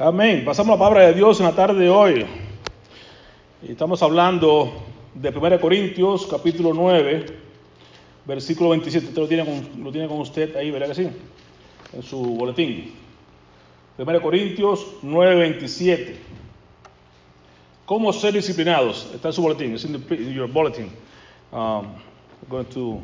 [0.00, 0.44] Amén.
[0.44, 2.24] Pasamos la palabra de Dios en la tarde de hoy.
[3.66, 4.72] Estamos hablando
[5.12, 7.26] de 1 Corintios, capítulo 9,
[8.24, 9.08] versículo 27.
[9.08, 11.08] Usted lo tiene con, lo tiene con usted ahí, ¿verdad que sí?
[11.92, 12.94] En su boletín.
[13.98, 16.16] 1 Corintios 9, 27.
[17.84, 19.10] ¿Cómo ser disciplinados?
[19.12, 19.72] Está en su boletín.
[19.72, 20.92] It's in, in your bulletin.
[21.52, 21.96] Um,
[22.42, 23.02] we're going to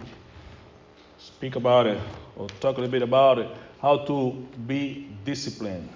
[1.19, 1.99] speak about it
[2.37, 3.49] or talk a little bit about it.
[3.83, 4.33] How to
[4.65, 5.89] be disciplined.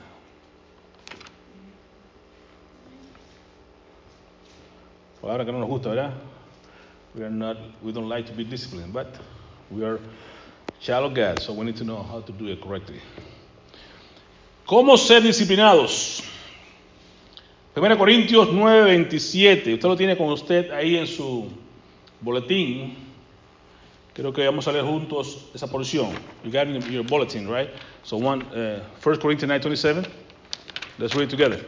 [5.20, 6.12] Palabra que no nos gusta, ¿verdad?
[7.14, 9.18] We are not, we don't like to be disciplined, but
[9.70, 9.98] we are
[10.80, 13.00] child of God, so we need to know how to do it correctly.
[14.66, 16.22] ¿Cómo ser disciplinados?
[17.74, 19.74] 1 Corintios 9, 27.
[19.74, 21.50] Usted lo tiene con usted ahí en su
[22.20, 22.94] boletín.
[24.14, 26.10] Creo que vamos a leer juntos esa porción.
[26.44, 27.70] You got it in your bulletin, right?
[28.02, 30.06] So one, uh, 1 Corinthians 9, 27.
[30.98, 31.64] Let's read it together.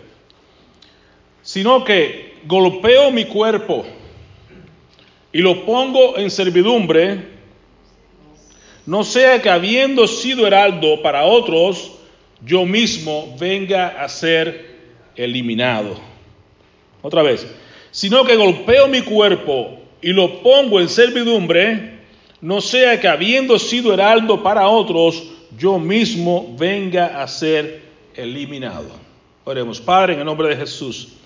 [1.43, 3.85] Sino que golpeo mi cuerpo
[5.33, 7.29] y lo pongo en servidumbre,
[8.87, 11.93] no sea que habiendo sido heraldo para otros,
[12.45, 14.79] yo mismo venga a ser
[15.17, 15.97] eliminado.
[17.03, 17.47] Otra vez,
[17.91, 22.01] sino que golpeo mi cuerpo y lo pongo en servidumbre,
[22.41, 27.83] no sea que habiendo sido heraldo para otros, yo mismo venga a ser
[28.15, 28.89] eliminado.
[29.45, 31.20] Oremos, Padre, en el nombre de Jesús.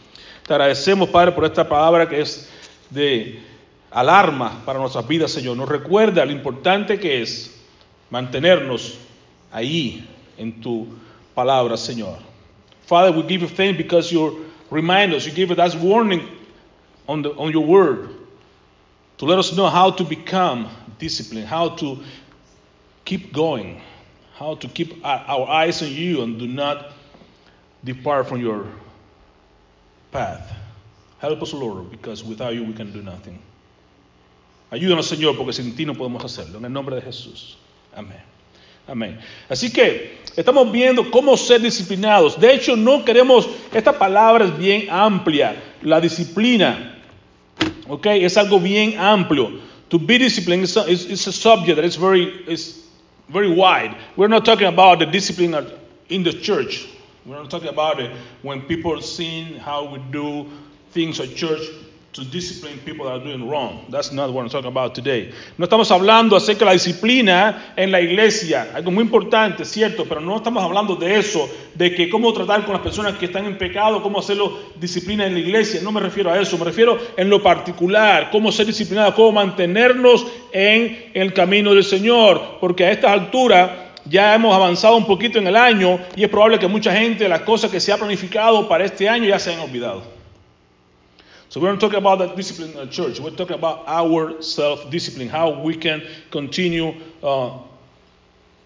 [0.47, 2.51] Te agradecemos, Padre, por esta palabra que es
[2.91, 3.41] de
[3.91, 5.57] alarma para nuestras vidas, Señor.
[5.57, 7.65] Nos recuerda lo importante que es
[8.11, 8.99] mantenernos
[9.51, 10.07] ahí
[10.37, 10.87] en tu
[11.35, 12.19] palabra, Señor.
[12.87, 16.29] Father, we give you thanks because you remind us, you give us warning
[17.09, 18.11] on, on your word
[19.17, 21.99] to let us know how to become disciplined, how to
[23.07, 23.81] keep going,
[24.35, 26.93] how to keep our eyes on you and do not
[27.83, 28.67] depart from your
[30.15, 30.55] path.
[31.19, 33.39] Help us, Lord, because without you we can do nothing.
[34.71, 36.59] Ayúdanos, Señor, porque sin ti no podemos hacerlo.
[36.59, 37.57] En el nombre de Jesús.
[37.95, 38.23] Amén.
[38.87, 39.19] Amén.
[39.49, 42.39] Así que estamos viendo cómo ser disciplinados.
[42.39, 47.01] De hecho, no queremos, esta palabra es bien amplia, la disciplina.
[47.89, 48.07] ¿Ok?
[48.07, 49.51] Es algo bien amplio.
[49.89, 52.89] To be disciplined is a, is a subject that is very, is
[53.29, 53.97] very wide.
[54.17, 55.55] We're not talking about the discipline
[56.09, 56.87] in the church.
[57.27, 58.11] We're not talking about it
[58.43, 60.47] when people see how we do
[60.93, 61.63] things at church
[62.13, 63.87] to discipline people that are doing wrong.
[63.89, 65.33] That's not what I'm talking about today.
[65.57, 70.21] No estamos hablando acerca de la disciplina en la iglesia, algo muy importante, cierto, pero
[70.21, 73.57] no estamos hablando de eso, de que cómo tratar con las personas que están en
[73.57, 75.81] pecado, cómo hacerlo disciplina en la iglesia.
[75.83, 80.27] No me refiero a eso, me refiero en lo particular, cómo ser disciplinado, cómo mantenernos
[80.53, 85.47] en el camino del Señor, porque a estas alturas ya hemos avanzado un poquito en
[85.47, 88.85] el año y es probable que mucha gente las cosas que se ha planificado para
[88.85, 90.03] este año ya se han olvidado.
[91.49, 93.21] So we're not talking about that discipline in the church.
[93.21, 97.59] We're talking about our self-discipline, how we can continue uh,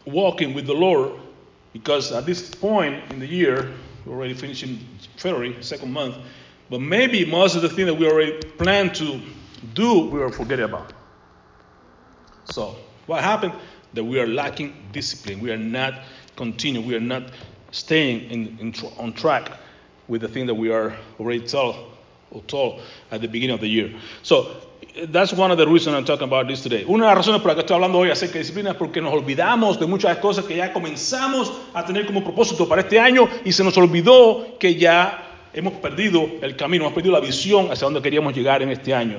[0.07, 1.13] walking with the Lord.
[1.75, 3.75] Because at this point in the year,
[4.07, 4.79] we're already finishing
[5.17, 6.17] February, second month,
[6.71, 9.21] but maybe most of the things that we already planned to
[9.75, 10.93] do, we are forgetting about.
[12.47, 12.75] So
[13.07, 13.53] what happened?
[13.95, 15.41] That we are lacking discipline.
[15.41, 15.95] We are not
[16.37, 16.87] continuing.
[16.87, 17.25] We are not
[17.71, 19.51] staying in, in, on track
[20.09, 21.77] with the thing that we are already told
[22.47, 23.95] told at the beginning of the year.
[24.23, 24.49] So
[25.09, 26.85] that's one of the reasons I'm talking about this today.
[26.85, 29.01] Una de las razones por las que estoy hablando hoy acerca de disciplina es porque
[29.01, 33.29] nos olvidamos de muchas cosas que ya comenzamos a tener como propósito para este año
[33.45, 37.87] y se nos olvidó que ya hemos perdido el camino, hemos perdido la visión hacia
[37.87, 39.19] donde queríamos llegar en este año.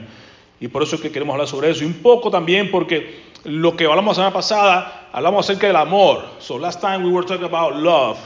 [0.60, 1.84] Y por eso es que queremos hablar sobre eso.
[1.84, 6.26] Y un poco también porque lo que hablamos la semana pasada, hablamos acerca del amor.
[6.40, 8.20] So last time we were talking about love.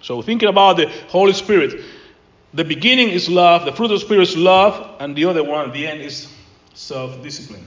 [0.00, 1.82] So thinking about the Holy Spirit.
[2.54, 5.70] The beginning is love, the fruit of the Spirit is love, and the other one
[5.72, 6.32] the end is
[6.72, 7.66] self discipline,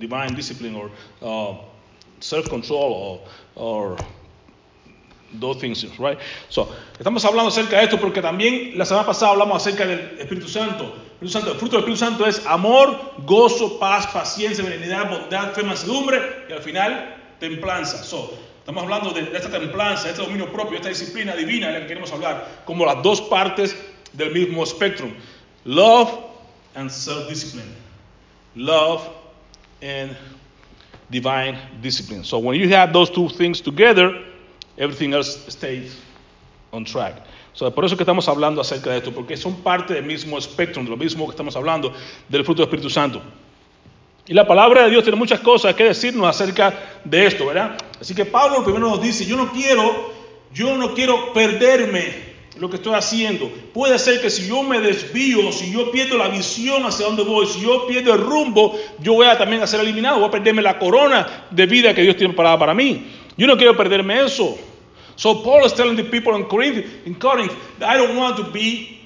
[0.00, 0.90] divine discipline, or
[1.22, 1.56] uh,
[2.18, 3.22] self control,
[3.54, 3.96] or, or
[5.34, 6.18] those things, right?
[6.48, 10.48] So, estamos hablando acerca de esto porque también la semana pasada hablamos acerca del Espíritu
[10.48, 10.92] Santo.
[11.16, 15.62] Espíritu Santo, el fruto del Espíritu Santo es amor, gozo, paz, paciencia, benignidad, bondad, fe,
[15.62, 18.04] mansedumbre y al final templanza.
[18.04, 22.62] So, estamos hablando de, esta templanza, este dominio propio, esta disciplina divina que queremos hablar,
[22.66, 23.74] como las dos partes
[24.12, 25.08] del mismo espectro.
[25.64, 26.10] Love
[26.74, 27.74] and self-discipline.
[28.54, 29.08] Love
[29.80, 30.14] and
[31.10, 32.24] divine discipline.
[32.24, 34.22] So when you have those two things together,
[34.76, 35.98] everything else stays
[36.74, 37.14] on track.
[37.58, 40.90] Por eso que estamos hablando acerca de esto, porque son parte del mismo espectro, de
[40.90, 41.92] lo mismo que estamos hablando
[42.28, 43.22] del fruto del Espíritu Santo.
[44.26, 47.78] Y la palabra de Dios tiene muchas cosas que decirnos acerca de esto, ¿verdad?
[48.00, 50.12] Así que Pablo primero nos dice, yo no quiero,
[50.52, 52.26] yo no quiero perderme
[52.58, 53.50] lo que estoy haciendo.
[53.72, 57.46] Puede ser que si yo me desvío, si yo pierdo la visión hacia dónde voy,
[57.46, 60.60] si yo pierdo el rumbo, yo voy a también a ser eliminado, voy a perderme
[60.60, 63.06] la corona de vida que Dios tiene preparada para mí.
[63.36, 64.58] Yo no quiero perderme eso.
[65.16, 68.96] So Paul is telling the people in Corinth, in Corinth I don't want to be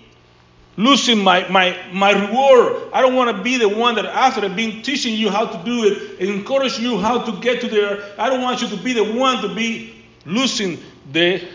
[0.76, 2.90] losing my, my, my reward.
[2.92, 5.84] I don't want to be the one that after being teaching you how to do
[5.84, 8.92] it, and encourage you how to get to there, I don't want you to be
[8.92, 10.78] the one to be losing
[11.12, 11.46] the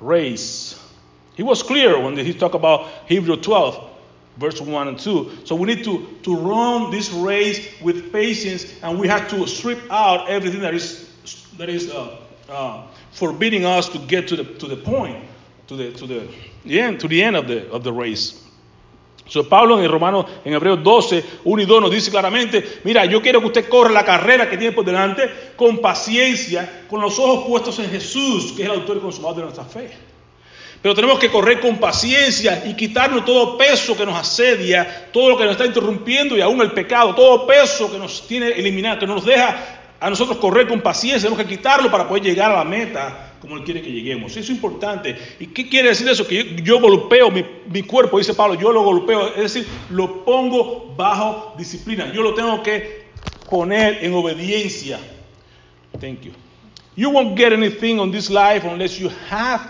[0.00, 0.78] race.
[1.34, 3.90] He was clear when he talked about Hebrew 12,
[4.36, 5.38] verse 1 and 2.
[5.44, 9.80] So we need to, to run this race with patience, and we have to strip
[9.90, 11.08] out everything that is,
[11.56, 12.16] that is uh,
[12.48, 12.86] uh,
[13.18, 15.22] forbidding us to get to the, to the point,
[15.66, 16.28] to the, to the,
[16.64, 18.44] the end, to the end of the, of the race.
[19.28, 23.20] So, Pablo en Romanos, en Hebreos 12, 1 y 2 nos dice claramente, mira, yo
[23.20, 27.46] quiero que usted corra la carrera que tiene por delante con paciencia, con los ojos
[27.46, 29.90] puestos en Jesús, que es el autor y consumador de nuestra fe.
[30.80, 35.36] Pero tenemos que correr con paciencia y quitarnos todo peso que nos asedia, todo lo
[35.36, 39.06] que nos está interrumpiendo y aún el pecado, todo peso que nos tiene eliminado, que
[39.06, 42.58] no nos deja a nosotros correr con paciencia, tenemos que quitarlo para poder llegar a
[42.58, 44.32] la meta como Él quiere que lleguemos.
[44.32, 45.16] Eso es importante.
[45.38, 46.26] ¿Y qué quiere decir eso?
[46.26, 50.24] Que yo, yo golpeo mi, mi, cuerpo, dice Pablo, yo lo golpeo, es decir, lo
[50.24, 52.12] pongo bajo disciplina.
[52.12, 53.06] Yo lo tengo que
[53.48, 54.98] poner en obediencia.
[56.00, 56.32] Thank you.
[56.96, 59.62] You won't get anything on this life unless you have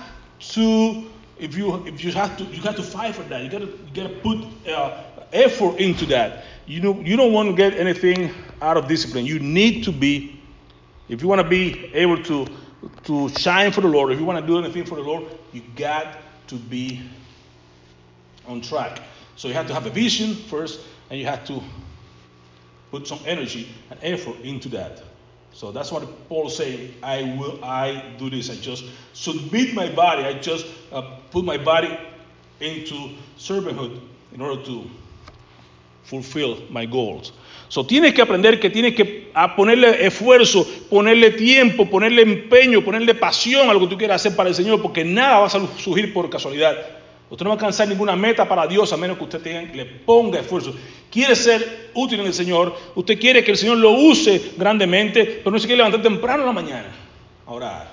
[0.54, 1.04] to,
[1.38, 3.42] if you, if you have to, you have to fight for that.
[3.42, 5.02] You gotta, you gotta put uh,
[5.32, 6.44] effort into that.
[6.68, 8.30] You know, you don't want to get anything
[8.60, 9.24] out of discipline.
[9.24, 10.38] You need to be,
[11.08, 12.46] if you want to be able to
[13.04, 15.62] to shine for the Lord, if you want to do anything for the Lord, you
[15.74, 17.02] got to be
[18.46, 19.00] on track.
[19.34, 21.62] So you have to have a vision first, and you have to
[22.90, 25.02] put some energy and effort into that.
[25.54, 26.94] So that's what Paul saying.
[27.02, 27.64] I will.
[27.64, 28.50] I do this.
[28.50, 28.84] I just
[29.14, 30.22] submit my body.
[30.24, 31.98] I just uh, put my body
[32.60, 34.02] into servanthood
[34.34, 34.90] in order to
[36.08, 37.32] fulfill my goals.
[37.68, 43.68] So, tienes que aprender que tienes que ponerle esfuerzo, ponerle tiempo, ponerle empeño, ponerle pasión
[43.68, 46.30] a lo que tú quieras hacer para el Señor, porque nada va a surgir por
[46.30, 46.76] casualidad.
[47.28, 50.40] Usted no va a alcanzar ninguna meta para Dios a menos que usted le ponga
[50.40, 50.74] esfuerzo.
[51.10, 55.50] Quiere ser útil en el Señor, usted quiere que el Señor lo use grandemente, pero
[55.50, 56.88] no se quiere levantar temprano en la mañana
[57.46, 57.92] a orar.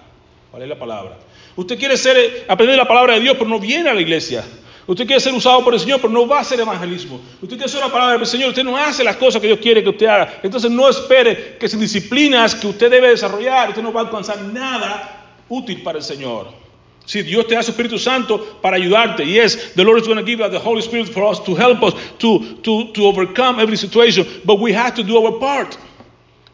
[0.51, 1.17] ¿Cuál es la palabra?
[1.57, 4.45] Usted quiere ser, aprender la palabra de Dios, pero no viene a la iglesia.
[4.87, 7.19] Usted quiere ser usado por el Señor, pero no va a hacer evangelismo.
[7.41, 9.83] Usted quiere hacer la palabra del Señor, usted no hace las cosas que Dios quiere
[9.83, 10.39] que usted haga.
[10.43, 14.39] Entonces no espere que sin disciplinas que usted debe desarrollar, usted no va a alcanzar
[14.41, 16.65] nada útil para el Señor.
[17.05, 19.25] Si sí, Dios te da su Espíritu Santo para ayudarte.
[19.25, 21.83] Yes, the Lord is going to give us the Holy Spirit for us to help
[21.83, 24.25] us to, to, to overcome every situation.
[24.43, 25.77] But we have to do our part.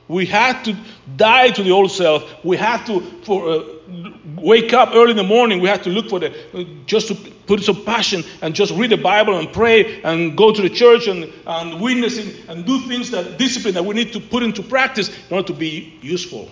[0.09, 0.75] We have to
[1.15, 2.25] die to the old self.
[2.43, 3.63] We have to for, uh,
[4.35, 5.61] wake up early in the morning.
[5.61, 8.97] We have to look for the just to put some passion and just read the
[8.97, 13.37] Bible and pray and go to the church and, and witnessing and do things that
[13.37, 16.49] discipline that we need to put into practice in order to be useful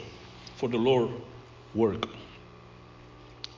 [0.56, 1.10] for the Lord
[1.74, 2.06] work.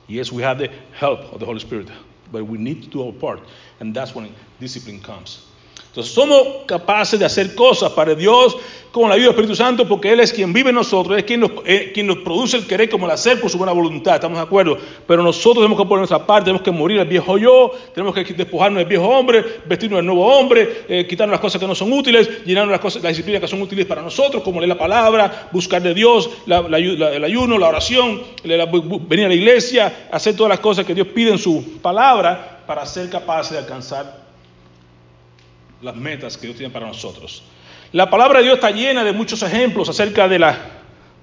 [0.06, 1.90] Yes, we have the help of the Holy Spirit,
[2.30, 3.40] but we need to do our part,
[3.80, 5.46] and that's when discipline comes.
[5.92, 8.56] Entonces somos capaces de hacer cosas para Dios
[8.92, 11.40] con la ayuda del Espíritu Santo porque Él es quien vive en nosotros, es quien
[11.40, 14.38] nos, eh, quien nos produce el querer como el hacer por su buena voluntad, estamos
[14.38, 14.78] de acuerdo.
[15.06, 18.24] Pero nosotros tenemos que poner nuestra parte, tenemos que morir al viejo yo, tenemos que
[18.24, 21.92] despojarnos del viejo hombre, vestirnos del nuevo hombre, eh, quitarnos las cosas que no son
[21.92, 25.50] útiles, llenarnos las, cosas, las disciplinas que son útiles para nosotros, como leer la palabra,
[25.52, 30.86] buscar de Dios, el ayuno, la oración, venir a la iglesia, hacer todas las cosas
[30.86, 34.21] que Dios pide en su palabra para ser capaces de alcanzar
[35.82, 37.42] las metas que Dios tiene para nosotros.
[37.92, 40.56] La palabra de Dios está llena de muchos ejemplos acerca de, la,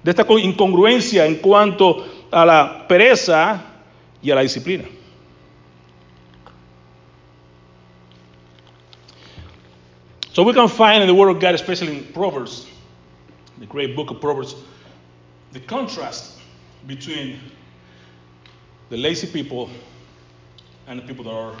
[0.02, 3.64] de esta incongruencia en cuanto a la pereza
[4.22, 4.84] y a la disciplina.
[10.32, 12.66] So we can find in the Word of God, especially in Proverbs,
[13.58, 14.54] the great book of Proverbs,
[15.52, 16.38] the contrast
[16.86, 17.40] between
[18.90, 19.68] the lazy people
[20.86, 21.56] and the people that are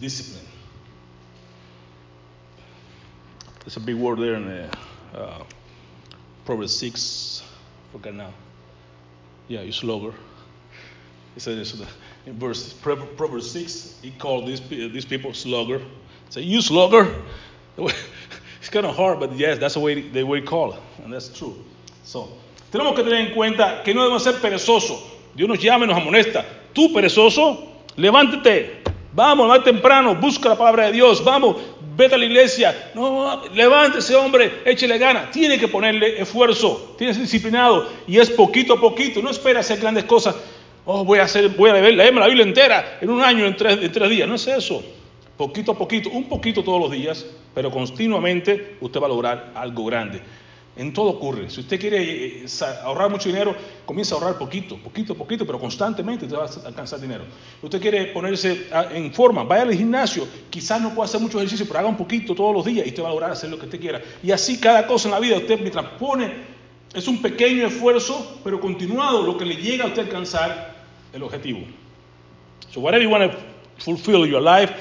[0.00, 0.51] disciplined.
[3.64, 4.68] There's a big word there in the,
[5.18, 5.44] uh,
[6.44, 7.42] Proverbs 6.
[7.92, 8.32] Forget now.
[9.48, 10.12] Yeah, you slugger.
[11.34, 11.58] He said
[12.26, 14.00] in verse Proverbs 6.
[14.02, 15.80] He called these, these people slugger.
[16.30, 17.14] Say, you slugger.
[18.62, 21.28] It's kind of hard, but yes, that's the way they way call it, and that's
[21.36, 21.56] true.
[22.04, 22.28] So,
[22.70, 25.02] tenemos que tener en cuenta que no debemos ser perezosos.
[25.34, 26.44] Dios nos llama y nos amonesta.
[26.72, 27.58] Tú perezoso,
[27.96, 28.81] levántate.
[29.12, 31.22] Vamos, más temprano, busca la palabra de Dios.
[31.22, 31.56] Vamos,
[31.96, 37.14] vete a la iglesia, no, levántese hombre, échele gana, tiene que ponerle esfuerzo, tiene que
[37.14, 40.34] ser disciplinado y es poquito a poquito, no espera hacer grandes cosas.
[40.84, 43.78] Oh, voy a hacer, voy a leerme la Biblia entera en un año, en tres,
[43.80, 44.26] en tres días.
[44.26, 44.82] No es eso.
[45.36, 49.84] Poquito a poquito, un poquito todos los días, pero continuamente usted va a lograr algo
[49.84, 50.20] grande.
[50.74, 51.50] En todo ocurre.
[51.50, 52.46] Si usted quiere eh,
[52.82, 56.98] ahorrar mucho dinero, comienza a ahorrar poquito, poquito, poquito, pero constantemente usted va a alcanzar
[56.98, 57.24] dinero.
[57.60, 61.80] Usted quiere ponerse en forma, vaya al gimnasio, quizás no pueda hacer mucho ejercicio, pero
[61.80, 63.80] haga un poquito todos los días y usted va a lograr hacer lo que usted
[63.80, 64.00] quiera.
[64.22, 66.32] Y así cada cosa en la vida, usted mientras pone,
[66.94, 70.74] es un pequeño esfuerzo, pero continuado, lo que le llega a usted alcanzar
[71.12, 71.60] el objetivo.
[72.70, 73.38] So whatever you want to
[73.76, 74.72] fulfill your life,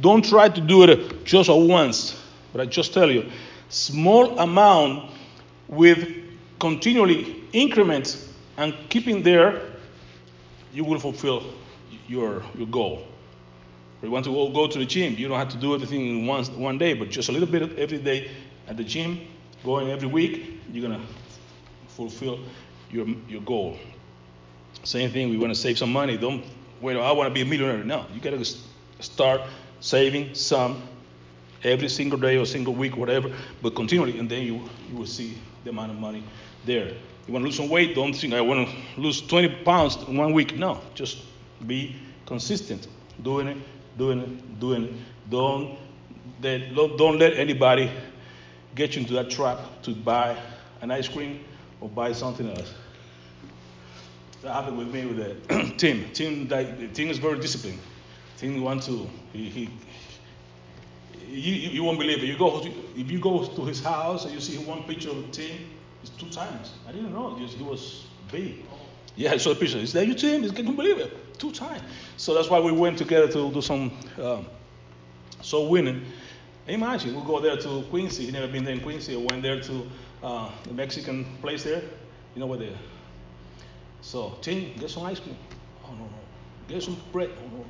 [0.00, 2.14] don't try to do it just once.
[2.52, 3.24] But I just tell you,
[3.68, 5.10] small amount
[5.70, 6.08] with
[6.58, 9.62] continually increments and keeping there,
[10.72, 11.54] you will fulfill
[12.08, 13.06] your, your goal.
[13.98, 16.06] If you want to go, go to the gym, you don't have to do everything
[16.06, 18.30] in one, one day, but just a little bit every day
[18.66, 19.20] at the gym,
[19.64, 21.06] going every week, you're going to
[21.88, 22.40] fulfill
[22.90, 23.78] your, your goal.
[24.82, 26.16] Same thing, we want to save some money.
[26.16, 26.44] Don't
[26.80, 27.84] wait, I want to be a millionaire.
[27.84, 28.44] No, you got to
[29.00, 29.42] start
[29.80, 30.82] saving some
[31.64, 33.30] every single day or single week, whatever,
[33.62, 34.54] but continually, and then you,
[34.88, 36.22] you will see the amount of money
[36.64, 36.88] there.
[37.26, 37.94] You want to lose some weight?
[37.94, 40.56] Don't think I want to lose 20 pounds in one week.
[40.56, 41.18] No, just
[41.66, 42.88] be consistent,
[43.22, 43.56] doing it,
[43.98, 44.92] doing it, doing it.
[45.30, 45.78] Don't
[46.40, 47.90] don't let anybody
[48.74, 50.36] get you into that trap to buy
[50.80, 51.44] an ice cream
[51.80, 52.74] or buy something else.
[54.42, 56.10] That happened with me with the Tim.
[56.12, 57.78] Tim, that, Tim is very disciplined.
[58.38, 59.70] Tim wants to, he, he,
[61.30, 62.26] you, you won't believe it.
[62.26, 62.62] You go
[62.96, 65.56] if you go to his house and you see one picture of Tim,
[66.02, 66.72] it's two times.
[66.88, 68.64] I didn't know he was big.
[69.16, 69.78] Yeah, I saw the picture.
[69.78, 70.44] Is that you, Tim?
[70.44, 71.38] I can't believe it.
[71.38, 71.82] Two times.
[72.16, 74.46] So that's why we went together to do some um,
[75.42, 76.04] soul winning.
[76.66, 78.26] Imagine we go there to Quincy.
[78.26, 79.14] He never been there in Quincy.
[79.14, 79.86] I went there to
[80.22, 81.82] uh, the Mexican place there.
[82.34, 82.72] You know where they?
[84.02, 85.36] So Tim, get some ice cream.
[85.84, 86.10] Oh no no.
[86.68, 87.30] Get some bread.
[87.36, 87.64] Oh no.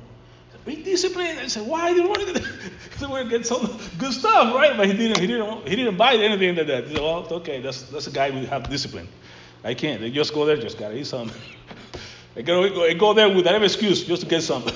[0.65, 1.39] Be disciplined.
[1.39, 4.77] I said, why do you want to get some good stuff, right?
[4.77, 5.19] But he didn't.
[5.19, 5.67] He didn't.
[5.67, 6.83] He didn't buy anything like that.
[6.83, 9.07] He said, well, okay, that's that's a guy who have discipline.
[9.63, 10.01] I can't.
[10.01, 11.31] They just go there, just gotta eat some.
[12.35, 14.63] I go, go there with whatever excuse just to get some.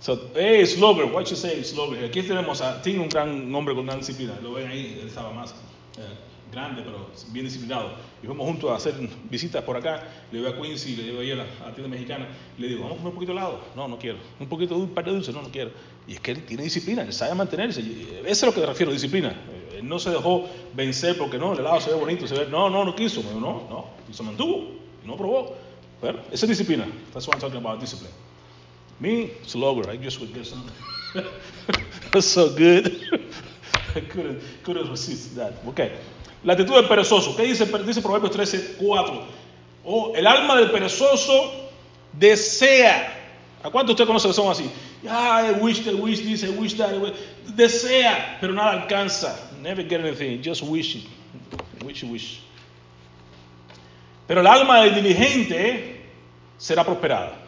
[0.00, 2.04] so, hey, Slogan, what you say, Slogan?
[2.04, 4.38] Aquí tenemos a, tiene un gran hombre con gran disciplina.
[4.42, 5.54] Lo ven ahí, él estaba más.
[5.98, 6.02] Eh,
[6.52, 7.92] grande, pero bien disciplinado.
[8.22, 8.94] Y fuimos juntos a hacer
[9.30, 10.04] visitas por acá.
[10.30, 12.28] Le voy a Quincy, le llevo ahí a la, tienda mexicana.
[12.58, 13.60] Le digo, vamos a comer un poquito de helado.
[13.74, 14.18] No, no quiero.
[14.38, 15.32] Un poquito de un par de dulce.
[15.32, 15.70] No, no quiero.
[16.06, 17.80] Y es que él tiene disciplina, él sabe mantenerse.
[17.80, 19.30] Eso es a lo que me refiero, disciplina.
[19.30, 22.46] Eh, él no se dejó vencer porque no, el helado se ve bonito, se ve.
[22.50, 23.22] No, no, no quiso.
[23.22, 23.86] No, no.
[24.08, 24.70] Y se mantuvo.
[25.02, 25.54] Y no probó.
[26.00, 26.86] Pero esa es disciplina.
[27.12, 28.12] That's what I'm talking about, discipline.
[29.00, 30.62] Me, slogan, I just would get some.
[32.12, 33.00] That's so good.
[33.96, 35.54] I couldn't, couldn't resist that.
[35.68, 35.92] Okay.
[36.44, 37.34] La actitud del perezoso.
[37.34, 39.22] ¿Qué dice, dice Proverbios 13, 4?
[39.84, 41.70] Oh, el alma del perezoso
[42.12, 43.12] desea.
[43.62, 44.70] ¿A cuánto usted conoce que son así?
[45.08, 46.92] Ah, I wish, I wish this, I wish that.
[47.56, 49.50] Desea, pero nada alcanza.
[49.62, 51.06] Never get anything, just wish.
[51.82, 52.40] Wish, wish.
[54.26, 56.02] Pero el alma del diligente
[56.58, 57.43] será prosperada.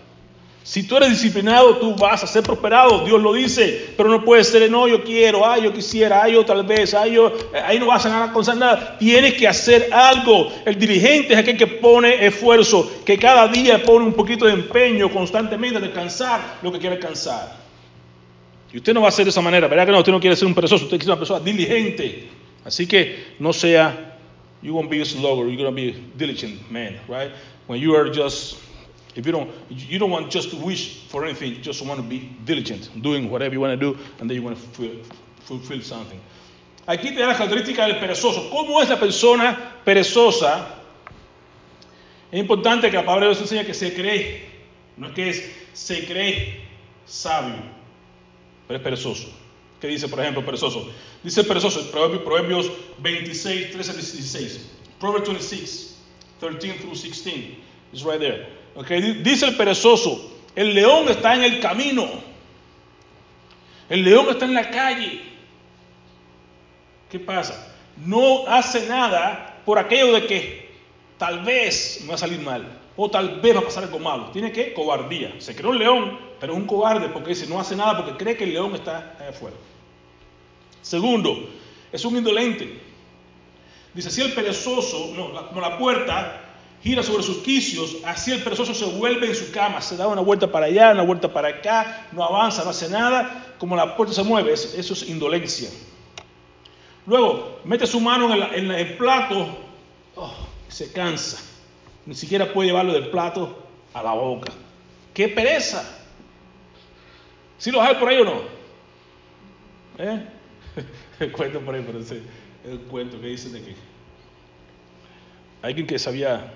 [0.67, 3.05] Si tú eres disciplinado, tú vas a ser prosperado.
[3.05, 6.45] Dios lo dice, pero no puede ser, no, yo quiero, ay, yo quisiera, ay, yo
[6.45, 7.33] tal vez, ay, yo,
[7.65, 8.99] ahí no vas a ganar con nada.
[8.99, 10.53] Tienes que hacer algo.
[10.65, 15.09] El dirigente es aquel que pone esfuerzo, que cada día pone un poquito de empeño
[15.09, 17.57] constantemente de alcanzar lo que quiere alcanzar.
[18.73, 19.99] Y usted no va a ser de esa manera, ¿verdad que no?
[19.99, 22.29] Usted no quiere ser un perezoso, usted quiere ser una persona diligente.
[22.65, 24.19] Así que no sea,
[24.63, 27.31] you won't be a slugger, you're going be a diligent man, right?
[27.69, 28.57] When you are just
[29.17, 32.07] if you don't, you don't want just to wish for anything, you just want to
[32.07, 35.03] be diligent, doing whatever you want to do, and then you want to
[35.41, 36.21] fulfill, something.
[36.87, 38.51] Aquí te da la característica del perezoso.
[38.51, 40.69] ¿Cómo es la persona perezosa?
[42.31, 44.43] Es importante que la palabra de Dios enseña que se cree,
[44.97, 46.61] no es que es, se cree
[47.07, 47.57] sabio,
[48.69, 49.29] pero es perezoso.
[49.81, 50.91] ¿Qué dice, por ejemplo, perezoso?
[51.23, 54.71] Dice perezoso, Proverbios 26, 13 16.
[54.99, 55.97] Proverbs 26,
[56.41, 57.57] 13 through 16.
[57.93, 58.56] It's right there.
[58.76, 62.06] Okay, dice el perezoso, el león está en el camino.
[63.88, 65.23] El león está en la calle.
[67.11, 67.75] ¿Qué pasa?
[68.04, 70.71] No hace nada por aquello de que
[71.16, 72.66] tal vez me va a salir mal
[72.97, 74.30] o tal vez va a pasar algo malo.
[74.33, 75.35] Tiene que cobardía.
[75.38, 78.37] Se creó un león, pero es un cobarde porque dice no hace nada porque cree
[78.37, 79.56] que el león está allá afuera.
[80.83, 81.49] Segundo,
[81.90, 82.80] es un indolente.
[83.95, 86.46] Dice, si el perezoso, no, como la puerta
[86.83, 90.21] gira sobre sus quicios, así el perezoso se vuelve en su cama, se da una
[90.21, 94.14] vuelta para allá, una vuelta para acá, no avanza, no hace nada, como la puerta
[94.14, 95.68] se mueve, eso es indolencia.
[97.06, 99.47] Luego, mete su mano en, el plato,
[100.16, 100.35] oh,
[100.68, 101.38] se cansa.
[102.04, 103.62] ni siquiera puede llevarlo del plato
[103.95, 104.52] a la boca.
[105.14, 105.85] ¡Qué pereza!
[107.59, 108.40] ¿Sí los hay por ahí o no?
[109.99, 110.26] ¿Eh?
[111.21, 111.99] El cuento por ahí, pero
[112.71, 113.75] el cuento que dice de que
[115.62, 116.52] alguien que se había,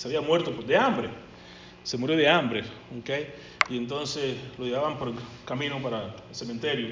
[0.00, 1.10] se había muerto de hambre,
[1.82, 2.62] se murió de hambre,
[2.98, 3.10] ¿ok?
[3.68, 5.14] Y entonces lo llevaban por el
[5.44, 6.88] camino para el cementerio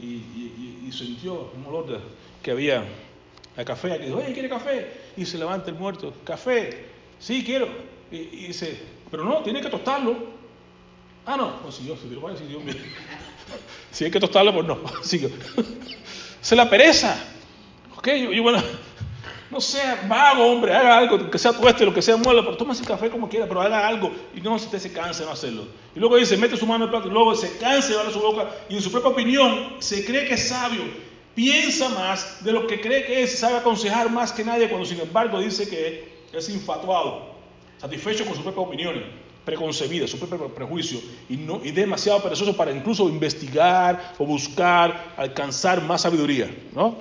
[0.00, 1.98] y, y, y sintió un olor de,
[2.40, 2.84] que había
[3.56, 3.96] a café.
[3.96, 4.86] Y dijo, oye, ¿quiere café?
[5.16, 6.86] Y se levanta el muerto, café,
[7.18, 7.66] sí, quiero.
[8.12, 10.28] Y, y dice, pero no, tiene que tostarlo.
[11.26, 12.74] Ah, no, pues si yo, si Dios, mío.
[13.90, 14.78] Si hay que tostarlo, pues no.
[15.02, 15.28] Sigo.
[16.40, 17.18] Se la pereza.
[17.96, 18.62] Ok, yo, yo, bueno,
[19.50, 22.74] no sea vago, hombre, haga algo, que sea tueste, lo que sea muela, pero toma
[22.74, 25.66] ese café como quiera, pero haga algo y no usted se canse de no hacerlo.
[25.94, 28.12] Y luego dice, mete su mano en el plato y luego se cansa de darle
[28.12, 30.82] su boca y en su propia opinión se cree que es sabio,
[31.34, 35.00] piensa más de lo que cree que es, sabe aconsejar más que nadie, cuando sin
[35.00, 37.30] embargo dice que es infatuado,
[37.78, 39.04] satisfecho con sus propias opiniones,
[39.44, 41.00] preconcebidas, su propio prejuicio
[41.30, 46.96] y, no, y demasiado perezoso para incluso investigar o buscar alcanzar más sabiduría, ¿no?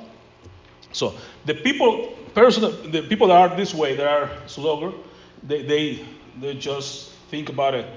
[0.94, 1.14] So
[1.46, 4.94] the people, person, the people that are this way, that are slower,
[5.42, 6.06] they, they,
[6.40, 7.88] they just think about it.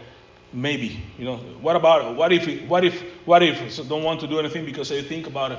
[0.53, 3.71] Maybe, you know, what about what if, what if, what if?
[3.71, 5.59] So don't want to do anything because they think about it,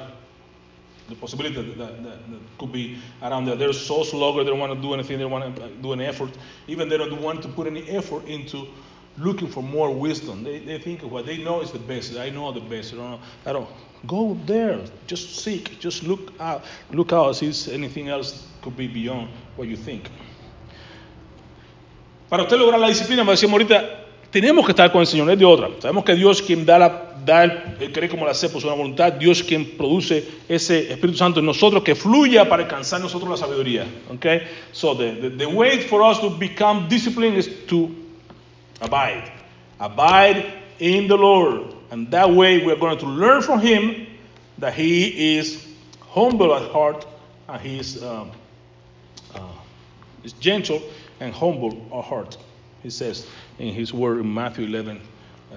[1.08, 3.56] the possibility that, that, that, could be around there.
[3.56, 6.02] They're so slower, they don't want to do anything, they don't want to do an
[6.02, 6.32] effort.
[6.68, 8.68] Even they don't want to put any effort into
[9.18, 10.44] looking for more wisdom.
[10.44, 12.18] They, they think what they know is the best.
[12.18, 12.94] I know the best.
[12.94, 13.20] I don't know.
[13.46, 13.70] I don't.
[14.08, 14.80] Go there.
[15.08, 15.80] Just seek.
[15.80, 16.64] Just look out.
[16.92, 17.36] Look out.
[17.36, 20.10] See anything else could be beyond what you think.
[22.30, 25.38] Para usted lograr la disciplina, me decíamos ahorita, tenemos que estar con el Señor, es
[25.38, 25.70] de otra.
[25.80, 29.12] Sabemos que Dios quien da, la, da el, querer como la hace por su voluntad,
[29.14, 33.86] Dios quien produce ese Espíritu Santo en nosotros que fluya para alcanzar nosotros la sabiduría.
[34.16, 34.44] Okay?
[34.72, 37.90] So the, the way for us to become disciplined is to
[38.82, 39.32] abide.
[39.80, 41.74] Abide in the Lord.
[41.92, 44.08] And that way we're going to learn from him
[44.58, 45.68] that he is
[46.02, 47.06] humble at heart
[47.48, 48.32] and he is, um,
[49.34, 49.48] uh,
[50.24, 50.82] is gentle
[51.20, 52.38] and humble at heart.
[52.84, 53.28] He says
[53.60, 55.02] in his word in Matthew 11,
[55.52, 55.56] uh,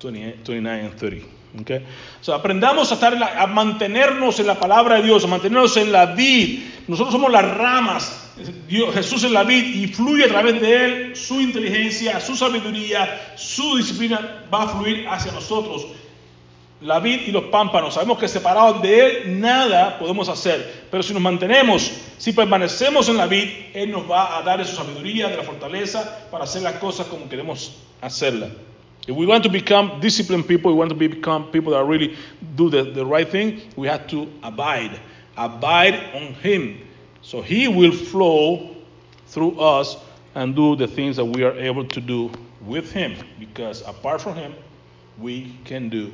[0.00, 1.24] 28, 29 and 30.
[1.60, 1.86] Okay?
[2.22, 5.92] So, aprendamos a, estar la, a mantenernos en la palabra de Dios, a mantenernos en
[5.92, 6.62] la vid.
[6.88, 8.21] Nosotros somos las ramas.
[8.68, 13.34] Dios, Jesús es la vid y fluye a través de él su inteligencia, su sabiduría,
[13.36, 15.86] su disciplina va a fluir hacia nosotros.
[16.80, 21.12] La vid y los pámpanos, sabemos que separados de él nada podemos hacer, pero si
[21.12, 25.36] nos mantenemos, si permanecemos en la vid, él nos va a dar su sabiduría, de
[25.36, 28.50] la fortaleza para hacer las cosas como queremos hacerlas.
[29.06, 32.16] If we want to become disciplined people, we want to become people that really
[32.56, 34.98] do the, the right thing, we have to abide.
[35.36, 36.78] Abide on Him.
[37.22, 38.76] So He will flow
[39.26, 39.96] through us
[40.34, 42.30] and do the things that we are able to do
[42.60, 43.16] with Him.
[43.38, 44.54] Because apart from Him,
[45.18, 46.12] we can do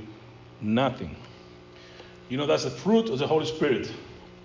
[0.61, 1.17] nothing.
[2.29, 3.91] You know, that's the fruit of the Holy Spirit.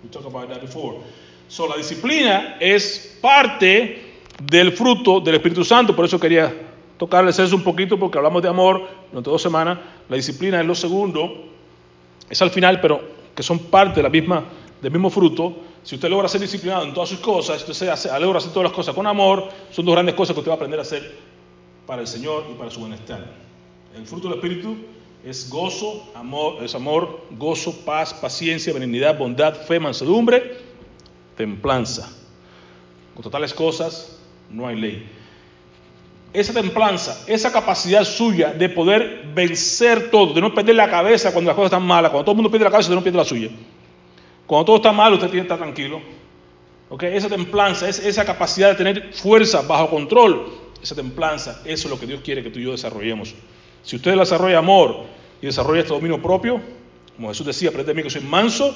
[0.02, 1.02] We talked about that before.
[1.48, 4.02] So la disciplina es parte
[4.42, 6.52] del fruto del Espíritu Santo, por eso quería
[6.98, 9.78] tocarles eso un poquito porque hablamos de amor durante dos semanas.
[10.08, 11.44] La disciplina es lo segundo,
[12.28, 13.02] es al final, pero
[13.34, 14.44] que son parte de la misma,
[14.84, 15.56] del mismo fruto.
[15.82, 17.88] Si usted logra ser disciplinado en todas sus cosas, si usted
[18.20, 20.56] logra hacer todas las cosas con amor, son dos grandes cosas que usted va a
[20.56, 21.16] aprender a hacer
[21.86, 23.24] para el Señor y para su bienestar.
[23.96, 24.76] El fruto del Espíritu
[25.24, 30.58] es gozo, amor, es amor, gozo, paz, paciencia, benignidad, bondad, fe, mansedumbre,
[31.34, 32.14] templanza.
[33.14, 34.20] Contra tales cosas
[34.50, 35.08] no hay ley
[36.34, 41.48] esa templanza, esa capacidad suya de poder vencer todo, de no perder la cabeza cuando
[41.48, 42.10] las cosas están malas.
[42.10, 43.50] Cuando todo el mundo pierde la cabeza, usted no pierde la suya.
[44.46, 46.00] Cuando todo está mal, usted tiene que estar tranquilo.
[46.90, 47.16] ¿Okay?
[47.16, 50.52] Esa templanza, esa capacidad de tener fuerza bajo control,
[50.82, 53.34] esa templanza, eso es lo que Dios quiere que tú y yo desarrollemos.
[53.82, 55.04] Si usted desarrolla amor
[55.40, 56.60] y desarrolla este dominio propio,
[57.16, 58.74] como Jesús decía, aprende de mí que soy manso,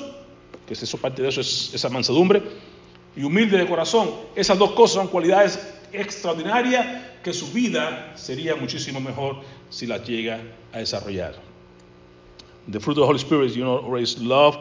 [0.67, 2.43] que es eso parte de eso es esa mansedumbre,
[3.17, 5.59] y humilde de corazón, esas dos cosas son cualidades
[5.93, 10.41] extraordinarias que su vida sería muchísimo mejor si las llega
[10.73, 11.35] a desarrollar.
[12.71, 14.59] The fruit of the Holy Spirit, you know, is love,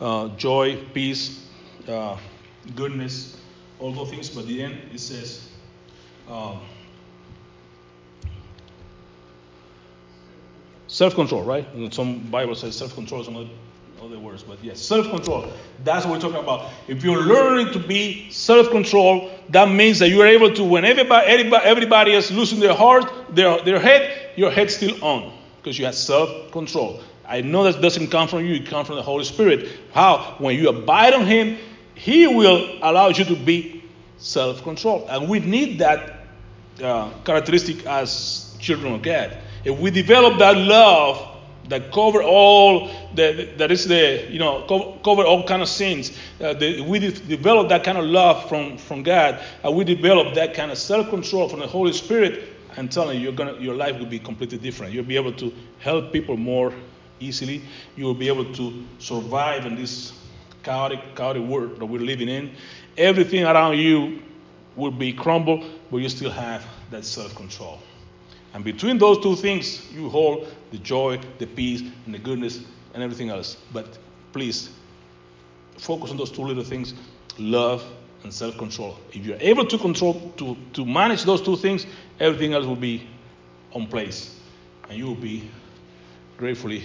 [0.00, 1.46] uh, joy, peace,
[1.88, 2.16] uh,
[2.74, 3.36] goodness,
[3.80, 4.28] all those things.
[4.30, 5.48] But the end, it says,
[6.30, 6.60] um,
[10.86, 11.66] self-control, right?
[11.74, 13.24] And some Bible says self-control.
[13.24, 13.48] Some other,
[14.02, 15.52] other words, but yes, self-control.
[15.84, 16.70] That's what we're talking about.
[16.86, 21.26] If you're learning to be self-control, that means that you are able to, when everybody,
[21.26, 25.84] everybody, everybody is losing their heart, their, their head, your head's still on because you
[25.84, 27.00] have self-control.
[27.28, 29.68] I know that doesn't come from you, it comes from the Holy Spirit.
[29.92, 30.36] How?
[30.38, 31.58] When you abide on Him,
[31.94, 33.84] He will allow you to be
[34.16, 35.06] self controlled.
[35.10, 36.24] And we need that
[36.82, 39.36] uh, characteristic as children of God.
[39.64, 41.36] If we develop that love
[41.68, 46.16] that cover all the, that is the you know co- cover all kind of sins
[46.40, 50.34] uh, the, we de- develop that kind of love from from god and we develop
[50.34, 53.98] that kind of self-control from the holy spirit i'm telling you you're gonna your life
[53.98, 56.72] will be completely different you'll be able to help people more
[57.20, 57.62] easily
[57.96, 60.12] you will be able to survive in this
[60.62, 62.50] chaotic chaotic world that we're living in
[62.96, 64.22] everything around you
[64.76, 67.78] will be crumbled but you still have that self-control
[68.54, 72.60] and between those two things, you hold the joy, the peace, and the goodness,
[72.94, 73.56] and everything else.
[73.72, 73.98] But
[74.32, 74.70] please,
[75.76, 76.94] focus on those two little things
[77.38, 77.84] love
[78.24, 78.98] and self control.
[79.12, 81.86] If you're able to control, to, to manage those two things,
[82.18, 83.06] everything else will be
[83.72, 84.34] on place.
[84.88, 85.50] And you will be
[86.36, 86.82] gratefully,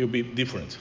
[0.00, 0.76] you'll be different.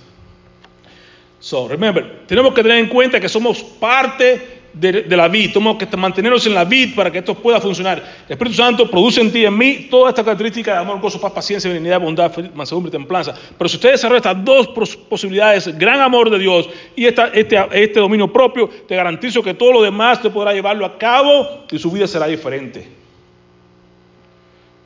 [1.39, 5.77] So, remember, tenemos que tener en cuenta que somos parte de, de, la vid, tenemos
[5.77, 8.03] que mantenernos en la vid para que esto pueda funcionar.
[8.27, 11.19] El Espíritu Santo produce en ti y en mí toda esta característica de amor, gozo,
[11.19, 13.33] paz, paciencia, benignidad, bondad, mansedumbre y templanza.
[13.57, 14.67] Pero si usted desarrolla estas dos
[15.09, 19.71] posibilidades, gran amor de Dios y esta, este, este dominio propio, te garantizo que todo
[19.71, 22.99] lo demás te podrá llevarlo a cabo y su vida será diferente.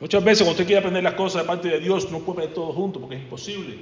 [0.00, 2.54] Muchas veces cuando usted quiere aprender las cosas de parte de Dios, no puede aprender
[2.54, 3.78] todo junto porque es imposible.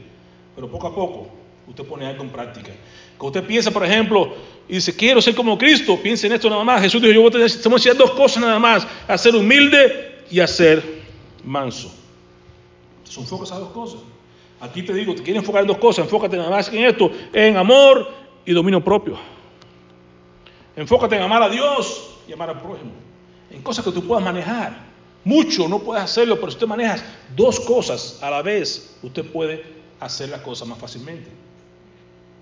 [0.55, 1.29] Pero poco a poco
[1.67, 2.73] usted pone algo en práctica.
[3.17, 4.35] Cuando usted piensa, por ejemplo,
[4.69, 6.81] y dice, quiero ser como Cristo, piense en esto nada más.
[6.83, 10.47] Jesús dijo, yo voy a tener, dos cosas nada más, a ser humilde y a
[10.47, 10.83] ser
[11.45, 11.93] manso.
[13.05, 14.01] Son enfocas a dos cosas.
[14.61, 17.57] Aquí te digo, te quieres enfocar en dos cosas, enfócate nada más en esto, en
[17.57, 18.09] amor
[18.45, 19.19] y dominio propio.
[20.77, 22.93] Enfócate en amar a Dios y amar al prójimo.
[23.51, 24.93] En cosas que tú puedas manejar.
[25.25, 27.05] Mucho no puedes hacerlo, pero si usted manejas
[27.37, 31.31] dos cosas a la vez, usted puede hacer las cosas más fácilmente.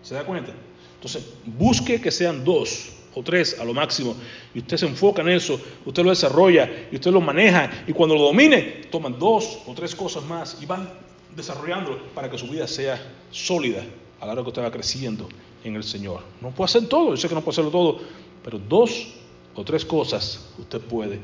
[0.03, 0.53] ¿Se da cuenta?
[0.95, 4.15] Entonces, busque que sean dos o tres a lo máximo
[4.55, 8.15] y usted se enfoca en eso, usted lo desarrolla y usted lo maneja y cuando
[8.15, 10.89] lo domine, toman dos o tres cosas más y van
[11.35, 13.83] desarrollándolo para que su vida sea sólida
[14.21, 15.29] a la hora que usted va creciendo
[15.65, 16.21] en el Señor.
[16.41, 18.01] No puede hacer todo, yo sé que no puede hacerlo todo,
[18.45, 19.15] pero dos
[19.55, 21.19] o tres cosas usted puede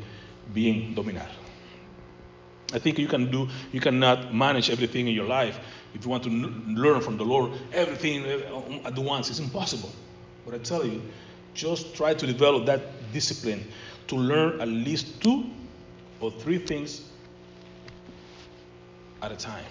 [0.52, 1.30] bien dominar.
[2.74, 5.58] I think you can do, you cannot manage everything in your life.
[5.96, 8.26] If you want to learn from the Lord everything
[8.84, 9.90] at once, it's impossible.
[10.44, 11.00] But I tell you,
[11.54, 13.64] just try to develop that discipline
[14.08, 15.50] to learn at least two
[16.20, 17.10] or three things
[19.22, 19.64] at a time.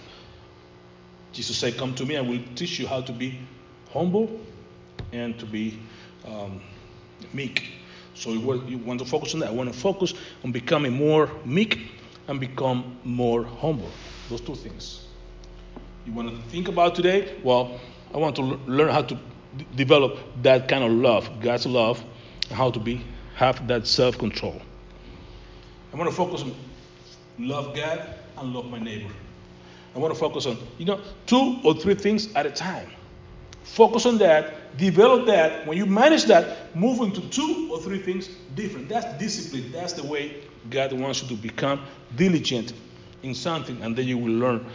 [1.30, 3.38] Jesus said, Come to me, I will teach you how to be
[3.92, 4.44] humble
[5.12, 5.78] and to be
[6.26, 6.60] um,
[7.32, 7.70] meek.
[8.14, 9.50] So you want to focus on that.
[9.50, 10.12] I want to focus
[10.42, 11.92] on becoming more meek
[12.26, 13.92] and become more humble.
[14.28, 15.05] Those two things.
[16.06, 17.36] You want to think about today?
[17.42, 17.80] Well,
[18.14, 22.02] I want to learn how to d- develop that kind of love, God's love,
[22.50, 24.62] how to be have that self-control.
[25.92, 26.54] I want to focus on
[27.38, 29.12] love God and love my neighbor.
[29.94, 32.88] I want to focus on, you know, two or three things at a time.
[33.64, 35.66] Focus on that, develop that.
[35.66, 38.88] When you manage that, move into two or three things different.
[38.88, 39.72] That's discipline.
[39.72, 41.80] That's the way God wants you to become
[42.14, 42.74] diligent
[43.22, 44.66] in something, and then you will learn.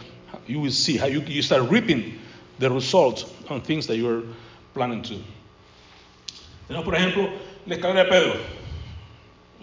[0.46, 2.18] You will see how you, you start reaping
[2.58, 4.22] the results on things that you're
[4.74, 5.14] planning to.
[6.68, 7.28] Tenemos, por ejemplo,
[7.66, 8.34] la escalera de Pedro.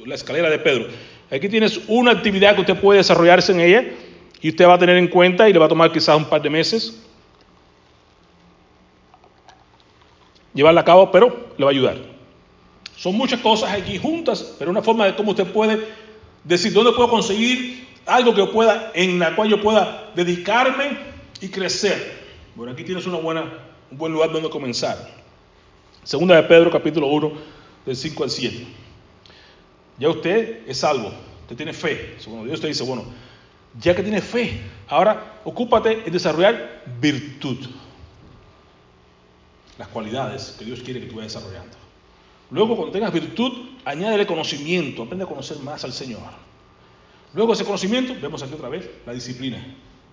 [0.05, 0.87] La escalera de Pedro.
[1.31, 3.85] Aquí tienes una actividad que usted puede desarrollarse en ella
[4.41, 6.41] y usted va a tener en cuenta y le va a tomar quizás un par
[6.41, 7.03] de meses
[10.53, 11.97] llevarla a cabo, pero le va a ayudar.
[12.97, 15.87] Son muchas cosas aquí juntas, pero una forma de cómo usted puede
[16.43, 20.97] decir dónde puedo conseguir algo que pueda, en la cual yo pueda dedicarme
[21.41, 22.19] y crecer.
[22.55, 23.43] Bueno, aquí tienes una buena,
[23.91, 24.97] un buen lugar donde comenzar.
[26.03, 27.31] Segunda de Pedro, capítulo 1,
[27.85, 28.67] del 5 al 7.
[29.99, 32.15] Ya usted es salvo, usted tiene fe.
[32.19, 33.05] Según Dios te dice, bueno,
[33.79, 37.57] ya que tiene fe, ahora ocúpate en desarrollar virtud.
[39.77, 41.77] Las cualidades que Dios quiere que tú vayas desarrollando.
[42.51, 46.48] Luego, cuando tengas virtud, añádele conocimiento, aprende a conocer más al Señor.
[47.33, 49.63] Luego ese conocimiento, vemos aquí otra vez, la disciplina,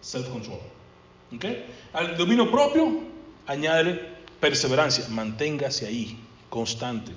[0.01, 0.59] self-control.
[1.93, 3.01] Al dominio propio,
[3.47, 4.01] añádele
[4.39, 6.19] perseverancia, manténgase ahí,
[6.51, 7.13] constante.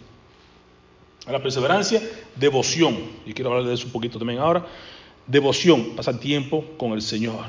[1.25, 2.01] A la perseverancia,
[2.35, 4.65] devoción, y quiero hablar de eso un poquito también ahora.
[5.27, 7.45] Devoción, pasar tiempo con el Señor.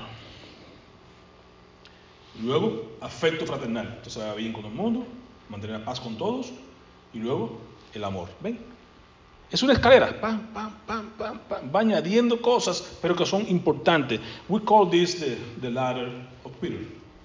[2.43, 5.07] Luego, afecto fraternal, entonces bien con el mundo,
[5.49, 6.53] mantener la paz con todos,
[7.15, 7.59] y luego
[7.95, 8.29] el amor.
[8.41, 8.59] ¿Ven?
[9.51, 14.21] Es una escalera, pam, pam, pam, pam, pam, va añadiendo cosas, pero que son importantes.
[14.49, 16.09] We call this the, the ladder
[16.45, 16.79] of Peter.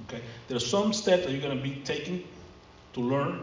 [0.08, 0.22] Okay?
[0.48, 2.24] There are some steps that you're going to be taking
[2.94, 3.42] to learn,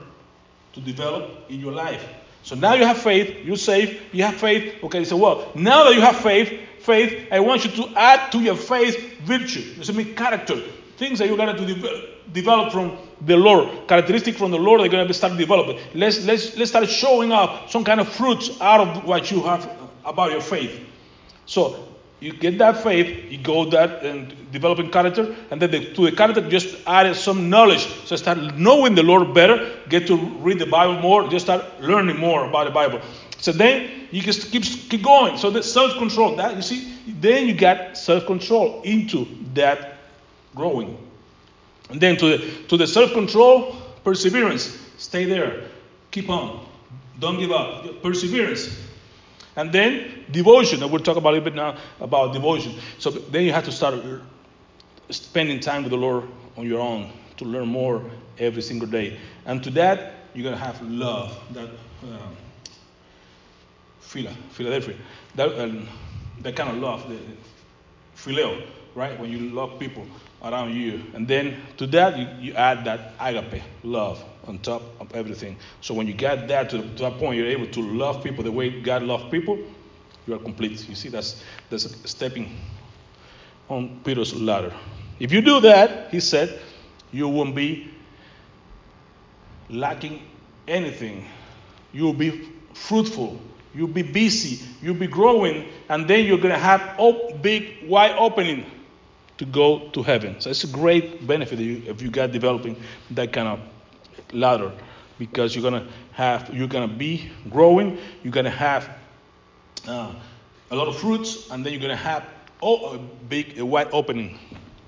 [0.72, 2.04] to develop in your life.
[2.42, 4.82] So now you have faith, you're safe, you have faith.
[4.82, 8.40] Okay, so well, now that you have faith, faith, I want you to add to
[8.40, 9.74] your faith virtue.
[9.76, 10.56] This means character.
[10.96, 14.88] Things that you're going to de- develop from the Lord, characteristic from the Lord, they're
[14.88, 15.78] going to start developing.
[15.94, 19.70] Let's, let's, let's start showing up some kind of fruits out of what you have
[20.04, 20.80] about your faith.
[21.46, 21.88] So
[22.20, 26.12] you get that faith, you go that and developing character, and then the, to the
[26.12, 27.86] character just add some knowledge.
[28.04, 32.18] So start knowing the Lord better, get to read the Bible more, just start learning
[32.18, 33.00] more about the Bible.
[33.38, 35.36] So then you just keep keep going.
[35.36, 39.98] So the self-control, that you see, then you get self-control into that
[40.54, 40.96] growing.
[41.92, 44.78] And then to the to the self-control, perseverance.
[44.96, 45.68] Stay there.
[46.10, 46.66] Keep on.
[47.20, 48.02] Don't give up.
[48.02, 48.80] Perseverance.
[49.56, 52.74] And then devotion, and we'll talk about a little bit now about devotion.
[52.98, 54.02] So then you have to start
[55.10, 56.24] spending time with the Lord
[56.56, 58.02] on your own to learn more
[58.38, 59.18] every single day.
[59.44, 61.68] And to that, you're going to have love, that
[62.04, 62.36] um,
[64.00, 64.96] Philadelphia,
[65.34, 65.86] that, um,
[66.40, 67.18] that kind of love, the
[68.16, 69.20] phileo, right?
[69.20, 70.06] When you love people
[70.42, 71.02] around you.
[71.14, 75.56] And then to that, you, you add that agape, love, on top of everything.
[75.80, 78.52] So when you get that to, to that point, you're able to love people the
[78.52, 79.58] way God loved people,
[80.26, 80.88] you are complete.
[80.88, 82.56] You see, that's, that's stepping
[83.68, 84.72] on Peter's ladder.
[85.18, 86.60] If you do that, he said,
[87.12, 87.90] you won't be
[89.68, 90.22] lacking
[90.66, 91.24] anything.
[91.92, 93.40] You'll be fruitful.
[93.74, 94.64] You'll be busy.
[94.82, 95.68] You'll be growing.
[95.88, 98.66] And then you're going to have a big, wide opening
[99.38, 100.40] to go to heaven.
[100.40, 102.76] So it's a great benefit if you, got developing
[103.12, 103.60] that kind of
[104.32, 104.72] ladder
[105.18, 108.88] because you're gonna have you're gonna be growing you're gonna have
[109.86, 110.12] uh,
[110.70, 112.24] a lot of fruits and then you're gonna have
[112.60, 114.38] oh, a big a wide opening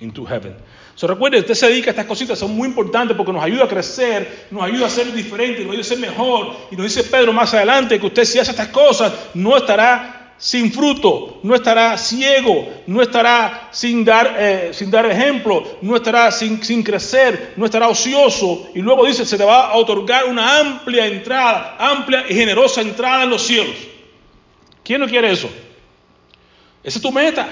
[0.00, 0.54] into heaven
[0.96, 3.68] so recuerde usted se dedica a estas cositas son muy importantes porque nos ayuda a
[3.68, 7.32] crecer nos ayuda a ser diferente nos ayuda a ser mejor y nos dice Pedro
[7.32, 12.68] más adelante que usted si hace estas cosas no estará sin fruto, no estará ciego,
[12.86, 17.88] no estará sin dar, eh, sin dar ejemplo, no estará sin, sin crecer, no estará
[17.88, 18.68] ocioso.
[18.74, 23.24] Y luego dice, se le va a otorgar una amplia entrada, amplia y generosa entrada
[23.24, 23.76] en los cielos.
[24.82, 25.48] ¿Quién no quiere eso?
[26.82, 27.48] Esa es tu meta.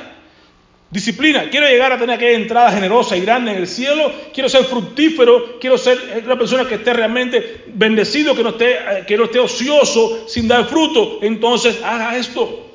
[0.90, 1.48] Disciplina.
[1.48, 4.12] Quiero llegar a tener aquella entrada generosa y grande en el cielo.
[4.34, 5.58] Quiero ser fructífero.
[5.58, 9.38] Quiero ser una persona que esté realmente bendecido, que no esté, eh, que no esté
[9.38, 11.20] ocioso sin dar fruto.
[11.22, 12.71] Entonces, haga esto.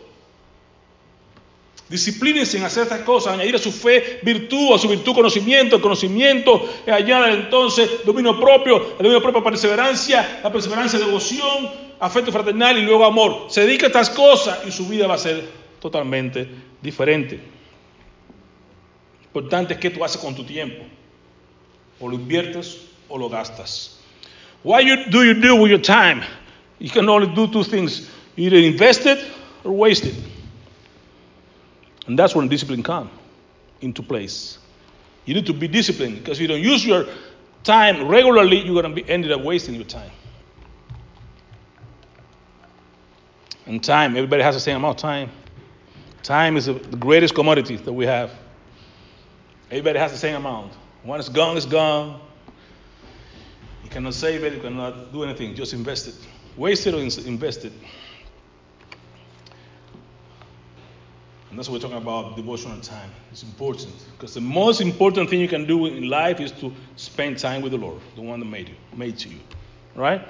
[1.89, 6.69] Disciplínense en hacer estas cosas, añadir a su fe virtud, a su virtud conocimiento, conocimiento,
[6.86, 11.69] eh, añadir entonces dominio propio, el dominio propio perseverancia, la perseverancia devoción,
[12.00, 13.45] afecto fraternal y luego amor.
[13.50, 15.45] Se dedica a estas cosas y su vida va a ser
[15.80, 16.50] totalmente
[16.82, 17.38] diferente.
[17.38, 20.84] Lo importante es qué tú haces con tu tiempo.
[22.00, 23.97] O lo inviertes o lo gastas.
[24.63, 26.21] What do you do with your time?
[26.80, 28.10] You can only do two things.
[28.36, 29.19] Either invest it
[29.63, 30.15] or waste it.
[32.08, 33.12] And that's when discipline comes
[33.82, 34.58] into place.
[35.26, 37.06] You need to be disciplined because if you don't use your
[37.63, 40.12] time regularly, you're going to be ended up wasting your time.
[43.65, 45.30] And time, everybody has the same amount of time.
[46.24, 48.32] Time is the greatest commodity that we have.
[49.70, 50.74] Everybody has the same amount.
[51.04, 52.22] When it's gone, it's gone.
[53.84, 55.56] You cannot save it, you cannot do anything.
[55.56, 56.15] Just invest it.
[56.56, 57.74] Waste it or invest it.
[61.49, 63.10] And that's what we're talking about devotional time.
[63.31, 67.39] It's important because the most important thing you can do in life is to spend
[67.39, 69.39] time with the Lord, the one that made you, made to you.
[69.95, 70.21] Right?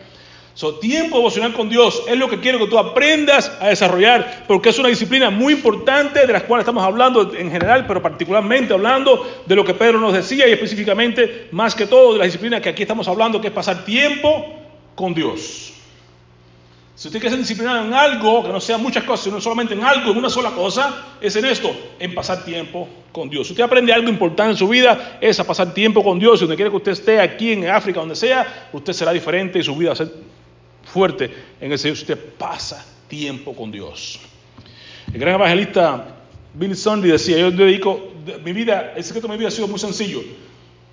[0.57, 4.69] So, tiempo devocional con Dios es lo que quiero que tú aprendas a desarrollar, porque
[4.69, 9.43] es una disciplina muy importante de la cual estamos hablando en general, pero particularmente hablando
[9.45, 12.69] de lo que Pedro nos decía y específicamente, más que todo, de la disciplina que
[12.69, 14.47] aquí estamos hablando, que es pasar tiempo
[14.95, 15.66] con Dios.
[16.97, 19.83] Si usted quiere ser disciplinado en algo, que no sea muchas cosas, sino solamente en
[19.83, 23.45] algo, en una sola cosa, es en esto, en pasar tiempo con Dios.
[23.45, 26.39] Si usted aprende algo importante en su vida, es a pasar tiempo con Dios.
[26.39, 29.63] Si usted quiere que usted esté aquí en África, donde sea, usted será diferente y
[29.63, 30.11] su vida va a ser
[30.85, 31.31] fuerte
[31.61, 34.19] en el Señor si usted pasa tiempo con Dios.
[35.13, 36.15] El gran evangelista
[36.55, 38.07] Billy Sunday decía, yo dedico,
[38.43, 40.23] mi vida, el secreto de mi vida ha sido muy sencillo.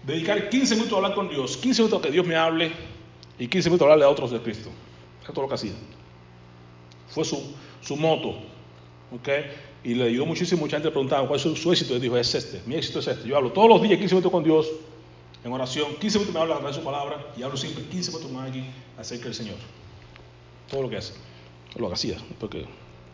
[0.02, 2.72] Dedicar 15 minutos a hablar con Dios, 15 minutos a que Dios me hable
[3.38, 4.68] y 15 minutos a hablarle a otros de Cristo.
[5.22, 5.72] Es todo lo que hacía.
[7.14, 7.40] Fue su,
[7.80, 8.34] su moto.
[9.12, 9.44] ¿okay?
[9.84, 10.62] Y le ayudó muchísimo.
[10.62, 11.96] Mucha gente le preguntaba cuál es su, éxito.
[11.96, 12.60] Y dijo: Es este.
[12.66, 13.28] Mi éxito es este.
[13.28, 14.66] Yo hablo todos los días 15 minutos con Dios
[15.44, 15.94] en oración.
[16.00, 17.26] 15 minutos me habla a través de su palabra.
[17.36, 18.66] Y hablo siempre 15 minutos con alguien
[18.98, 19.56] acerca del Señor.
[20.70, 21.12] Todo lo que hace.
[21.76, 22.16] Lo que hacía.
[22.40, 22.64] Porque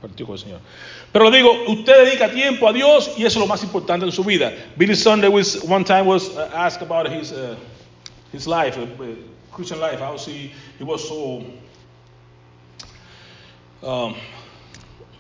[0.01, 0.61] partió con el Señor.
[1.13, 4.13] Pero le digo, usted dedica tiempo a Dios y eso es lo más importante en
[4.13, 4.53] su vida.
[4.77, 7.57] Billy Sunday was, one time was uh, asked about his, uh,
[8.33, 8.87] his life, uh,
[9.53, 11.43] Christian life, how he, he was so
[13.83, 14.15] um,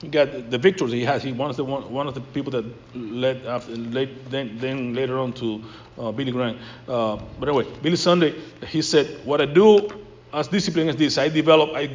[0.01, 1.23] he got the victories he has.
[1.23, 5.19] He one of the one, one of the people that led after then then later
[5.19, 5.63] on to
[5.99, 6.59] uh, Billy Graham.
[6.89, 8.35] Uh, but anyway, Billy Sunday,
[8.67, 9.89] he said, "What I do
[10.33, 11.91] as discipline is this: I develop, I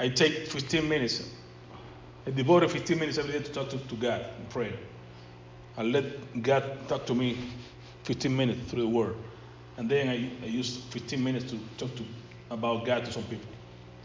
[0.00, 1.30] I take 15 minutes.
[2.26, 4.72] I devote 15 minutes every day to talk to, to God and pray.
[5.76, 7.38] I let God talk to me
[8.02, 9.14] 15 minutes through the Word,
[9.76, 12.02] and then I, I use 15 minutes to talk to
[12.50, 13.57] about God to some people."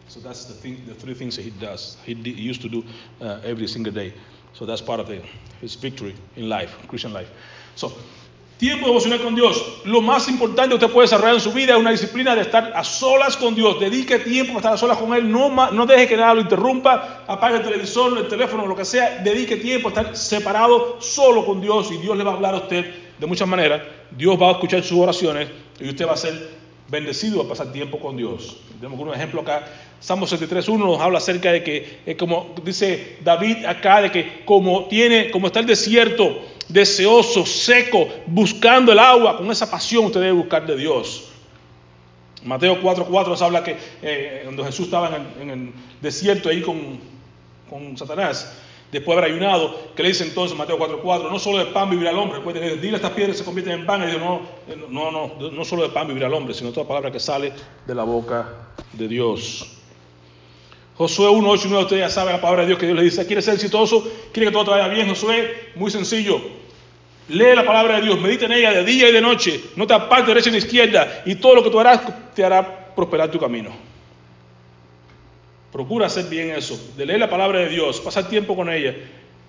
[0.08, 1.98] So that's the thing, the three things he does.
[2.06, 2.84] He, he used to do
[3.22, 4.14] uh, every single day.
[4.54, 5.22] So that's part of the,
[5.62, 7.30] his victory in life, Christian life.
[7.76, 7.92] So,
[8.60, 9.82] tiempo devocional con Dios.
[9.86, 12.72] Lo más importante que usted puede desarrollar en su vida es una disciplina de estar
[12.76, 13.80] a solas con Dios.
[13.80, 15.32] Dedique tiempo para estar a solas con Él.
[15.32, 17.24] No, no deje que nada lo interrumpa.
[17.28, 19.22] Apague el televisor, el teléfono, lo que sea.
[19.24, 22.58] Dedique tiempo a estar separado solo con Dios y Dios le va a hablar a
[22.58, 23.82] usted de muchas maneras.
[24.12, 26.63] Dios va a escuchar sus oraciones y usted va a ser
[26.94, 28.56] bendecido a pasar tiempo con Dios.
[28.80, 29.68] Tenemos un ejemplo acá.
[30.00, 34.86] Salmo 73.1 nos habla acerca de que, es como dice David acá, de que como
[34.86, 40.34] tiene, como está el desierto, deseoso, seco, buscando el agua, con esa pasión usted debe
[40.34, 41.30] buscar de Dios.
[42.44, 47.00] Mateo 4.4 nos habla que eh, cuando Jesús estaba en el, desierto ahí con,
[47.70, 48.56] con Satanás,
[48.94, 52.12] después de haber ayunado, que le dice entonces Mateo 4:4, no solo de pan vivirá
[52.12, 54.42] el hombre, recuerden, dile a estas piedras se convierten en pan, y dice, no,
[54.90, 57.52] no, no, no solo de pan vivirá el hombre, sino toda palabra que sale
[57.86, 58.48] de la boca
[58.94, 59.80] de Dios.
[60.96, 63.04] Josué 1, 8 y 9, usted ya sabe la palabra de Dios que Dios le
[63.04, 64.08] dice, ¿quiere ser exitoso?
[64.32, 65.72] ¿Quiere que todo te vaya bien, Josué?
[65.76, 66.40] Muy sencillo.
[67.30, 69.94] Lee la palabra de Dios, medita en ella de día y de noche, no te
[69.94, 72.02] apartes de derecha ni izquierda, y todo lo que tú harás
[72.36, 73.93] te hará prosperar tu camino.
[75.74, 78.96] Procura hacer bien eso, de leer la palabra de Dios, pasar tiempo con ella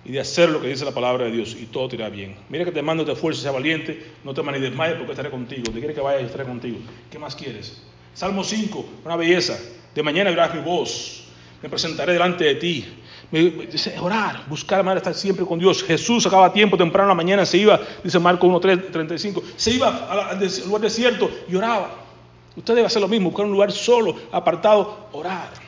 [0.03, 2.35] y de hacer lo que dice la palabra de Dios y todo te irá bien.
[2.49, 5.71] Mira que te mando, te esfuerces, sea valiente, no te ni desmayes porque estaré contigo.
[5.71, 6.79] Te quiere que vaya y estaré contigo.
[7.11, 7.79] ¿Qué más quieres?
[8.15, 9.55] Salmo 5, una belleza.
[9.93, 11.25] De mañana oirás mi voz,
[11.61, 12.85] me presentaré delante de ti.
[13.31, 15.83] dice, orar, buscar, madre, estar siempre con Dios.
[15.83, 20.39] Jesús sacaba tiempo temprano la mañana, se iba, dice Marco 1, 35, se iba al
[20.65, 22.03] lugar desierto y oraba.
[22.55, 25.64] Usted debe hacer lo mismo, buscar un lugar solo, apartado, orar.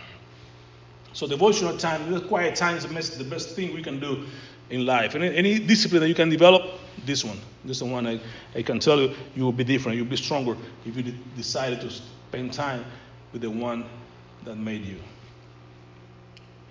[1.18, 4.28] So devotional time, this quiet time is the best, the best thing we can do
[4.70, 5.16] in life.
[5.16, 6.62] And any discipline that you can develop,
[7.08, 8.20] this one, this is the one I,
[8.54, 9.98] I can tell you, you will be different.
[9.98, 12.86] You'll be stronger if you decided to spend time
[13.34, 13.86] with the one
[14.44, 15.00] that made you.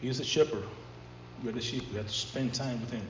[0.00, 0.62] He is the shepherd.
[1.42, 1.82] We are the sheep.
[1.90, 3.02] We have to spend time with him.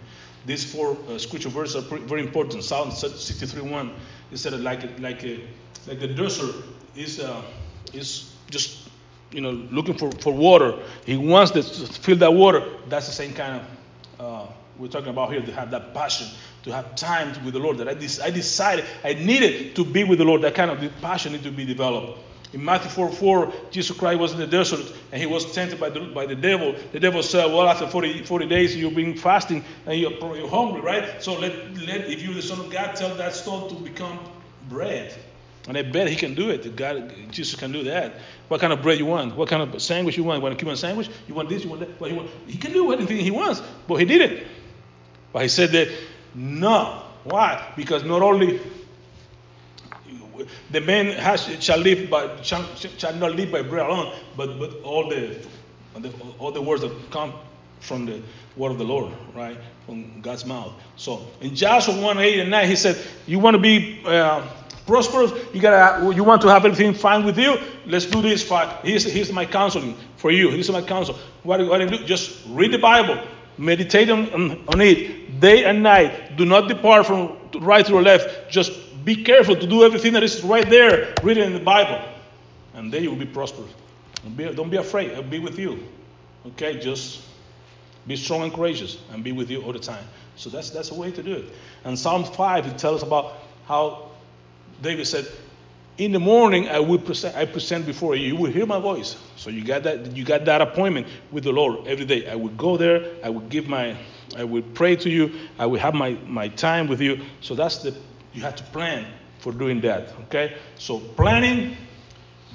[0.46, 2.64] These four uh, scripture verses are very important.
[2.64, 3.92] Psalm 63:1.
[4.32, 5.40] It said like like a,
[5.86, 6.54] like the desert
[6.96, 7.42] is uh,
[7.92, 8.85] is just
[9.36, 10.74] you know, looking for, for water.
[11.04, 12.64] He wants to fill that water.
[12.88, 16.26] That's the same kind of, uh, we're talking about here, to have that passion,
[16.62, 17.76] to have time with the Lord.
[17.76, 20.40] That I, I decided I needed to be with the Lord.
[20.40, 22.18] That kind of passion needed to be developed.
[22.54, 25.90] In Matthew 4 4, Jesus Christ was in the desert and he was tempted by
[25.90, 26.74] the, by the devil.
[26.92, 30.80] The devil said, Well, after 40, 40 days, you've been fasting and you're, you're hungry,
[30.80, 31.22] right?
[31.22, 34.18] So let, let, if you're the Son of God, tell that stone to become
[34.70, 35.14] bread.
[35.68, 36.76] And I bet he can do it.
[36.76, 38.14] God, Jesus can do that.
[38.48, 39.34] What kind of bread you want?
[39.36, 40.38] What kind of sandwich you want?
[40.38, 41.10] You want a Cuban sandwich?
[41.26, 41.64] You want this?
[41.64, 42.00] You want that?
[42.00, 42.30] What you want?
[42.46, 44.46] He can do anything he wants, but he didn't.
[45.32, 45.88] But he said that
[46.34, 47.02] no.
[47.24, 47.72] Why?
[47.76, 48.60] Because not only
[50.70, 54.80] the man has, shall live by shall, shall not live by bread alone, but but
[54.82, 55.36] all the,
[56.38, 57.32] all the words that come
[57.80, 58.22] from the
[58.56, 60.72] word of the Lord, right, from God's mouth.
[60.96, 64.46] So in Joshua 1 8 and 9, he said, You want to be uh,
[64.86, 67.58] prosperous, you gotta you want to have everything fine with you.
[67.86, 68.48] Let's do this.
[68.82, 70.50] Here's, here's my counseling for you.
[70.50, 71.18] Here's my counsel.
[71.42, 72.04] What, do you do?
[72.04, 73.20] Just read the Bible,
[73.58, 74.30] meditate on,
[74.68, 76.36] on it day and night.
[76.36, 78.50] Do not depart from right to left.
[78.50, 78.72] Just
[79.04, 82.00] be careful to do everything that is right there, written in the Bible,
[82.74, 83.70] and then you will be prosperous.
[84.22, 85.12] Don't be, don't be afraid.
[85.12, 85.82] I'll be with you.
[86.46, 87.22] Okay, just
[88.06, 90.04] be strong and courageous, and be with you all the time.
[90.36, 91.44] So that's that's a way to do it.
[91.84, 93.34] And Psalm 5 it tells us about
[93.66, 94.05] how
[94.82, 95.26] David said,
[95.98, 98.28] in the morning I will present, I present before you.
[98.28, 99.16] You will hear my voice.
[99.36, 102.28] So you got that you got that appointment with the Lord every day.
[102.28, 103.14] I will go there.
[103.24, 103.96] I will give my
[104.36, 105.32] I will pray to you.
[105.58, 107.20] I will have my, my time with you.
[107.40, 107.94] So that's the
[108.34, 109.06] you have to plan
[109.38, 110.12] for doing that.
[110.24, 110.56] Okay.
[110.76, 111.76] So planning,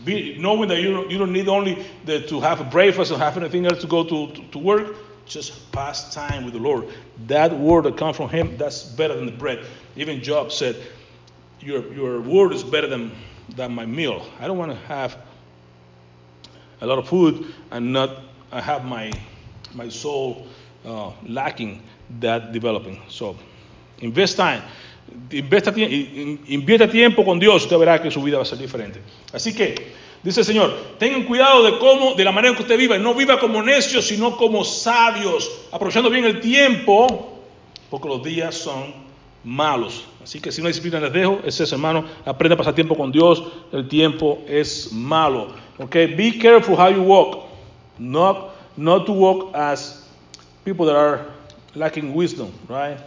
[0.05, 3.17] be, knowing that you don't, you don't need only the, to have a breakfast or
[3.17, 4.95] have anything else to go to, to, to work.
[5.26, 6.89] Just pass time with the Lord.
[7.28, 9.65] That word that comes from Him, that's better than the bread.
[9.95, 10.76] Even Job said,
[11.62, 13.12] your, your word is better than,
[13.55, 14.26] than my meal.
[14.39, 15.18] I don't want to have
[16.82, 18.09] a lot of food and not
[18.51, 19.12] I have my,
[19.74, 20.47] my soul
[20.86, 21.82] uh, lacking
[22.20, 22.99] that developing.
[23.07, 23.38] So,
[23.99, 24.62] invest time.
[25.30, 25.74] Invierta,
[26.47, 29.01] invierta tiempo con Dios, usted verá que su vida va a ser diferente.
[29.34, 29.93] Así que
[30.24, 32.97] Dice el Señor, tengan cuidado de cómo, de la manera en que usted viva.
[32.99, 37.39] No viva como necios, sino como sabios, aprovechando bien el tiempo,
[37.89, 38.93] porque los días son
[39.43, 40.05] malos.
[40.24, 42.05] Así que si una disciplina les dejo, es eso, hermano.
[42.26, 43.43] Aprenda a pasar tiempo con Dios.
[43.72, 45.53] El tiempo es malo.
[45.80, 47.47] Okay, be careful how you walk.
[47.97, 50.07] Not, not to walk as
[50.63, 51.26] people that are
[51.76, 52.97] lacking wisdom, right?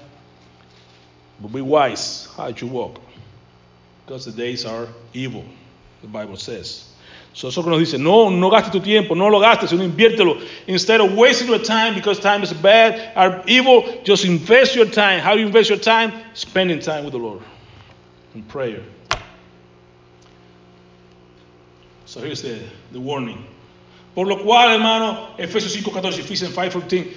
[1.40, 3.00] But be wise how you walk.
[4.04, 5.44] Because the days are evil,
[6.02, 6.93] the Bible says.
[7.35, 10.41] So que nos dice, no, no gastes tu tiempo, no lo gastes, sino inviértelo.
[10.68, 15.18] Instead of wasting your time because time is bad or evil, just invest your time.
[15.18, 16.12] How do you invest your time?
[16.35, 17.43] Spending time with the Lord
[18.37, 18.82] in prayer.
[22.07, 22.61] So here's the,
[22.93, 23.45] the warning.
[24.14, 27.12] Por lo cual, hermano, Efesios 5.14, Ephesians 5.14,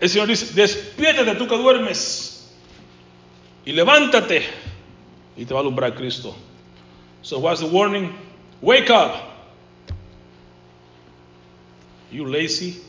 [0.00, 2.52] el Señor dice, despiértate tú que duermes
[3.64, 4.42] y levántate
[5.36, 6.34] y te va a alumbrar Cristo.
[7.22, 8.12] So what's the warning?
[8.60, 9.27] Wake up.
[12.10, 12.80] You lazy,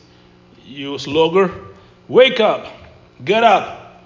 [0.64, 1.52] you slugger,
[2.08, 2.66] wake up.
[3.24, 4.02] Get up.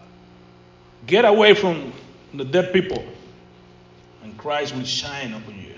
[1.07, 1.93] Get away from
[2.33, 3.05] the dead people.
[4.23, 5.75] And Christ will shine upon you.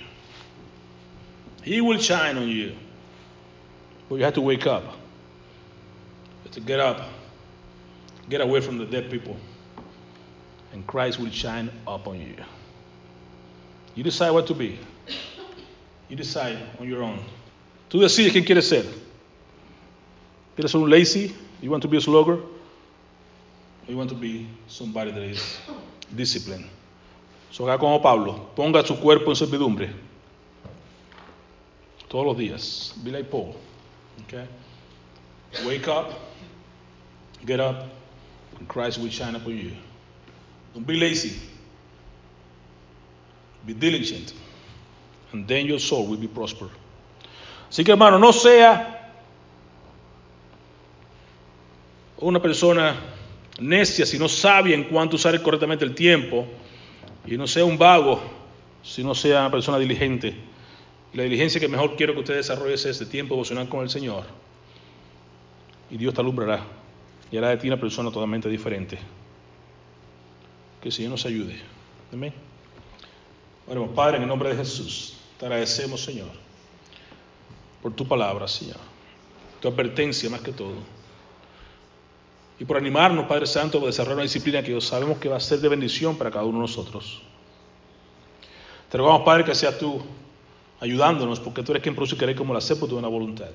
[1.62, 2.74] He will shine on you.
[4.09, 4.84] But you have to wake up.
[4.84, 4.91] You
[6.45, 7.03] have to get up.
[8.28, 9.37] Get away from the dead people.
[10.72, 12.37] And Christ will shine upon you.
[13.95, 14.78] You decide what to be.
[16.09, 17.18] You decide on your own.
[17.91, 18.84] Tú decides quién quieres ser.
[20.57, 21.34] ¿Quieres ser un lazy?
[21.61, 22.38] You want to be a slugger?
[23.86, 25.59] You want to be somebody that is
[26.14, 26.64] disciplined?
[27.50, 28.48] So haga como Pablo.
[28.57, 29.90] Ponga su cuerpo en servidumbre.
[32.09, 32.94] Todos los días.
[33.04, 33.54] Be like Paul.
[34.22, 34.46] Okay?
[35.66, 36.12] Wake up.
[37.44, 37.84] Get up.
[38.59, 39.72] And Christ will shine upon you.
[40.72, 41.38] Don't be lazy.
[43.66, 44.32] Be diligent.
[45.32, 46.70] And then your soul will be prosper.
[47.68, 48.95] Así que hermano, no sea
[52.19, 52.95] una persona
[53.61, 56.47] necia, sino sabia en cuanto usar correctamente el tiempo.
[57.27, 58.21] Y no sea un vago,
[58.83, 60.35] sino sea una persona diligente.
[61.12, 64.25] La diligencia que mejor quiero que usted desarrolle es este tiempo devocional con el Señor.
[65.91, 66.64] Y Dios te alumbrará
[67.31, 68.99] y hará de ti una persona totalmente diferente.
[70.81, 71.57] Que el Señor nos ayude.
[72.12, 72.33] Amén.
[73.67, 76.29] Bueno, Padre, en el nombre de Jesús, te agradecemos, Señor,
[77.83, 78.79] por tu palabra, Señor.
[79.61, 80.77] Tu advertencia más que todo.
[82.59, 85.61] Y por animarnos, Padre Santo, a desarrollar una disciplina que sabemos que va a ser
[85.61, 87.22] de bendición para cada uno de nosotros.
[88.90, 90.00] Te rogamos, Padre, que seas tú
[90.80, 93.50] ayudándonos, porque tú eres quien produce querer como la sé por tu buena voluntad.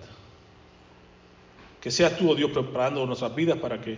[1.79, 3.97] Que seas tú, oh Dios, preparando nuestras vidas para que